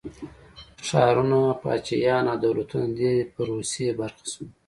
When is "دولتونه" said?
2.45-2.85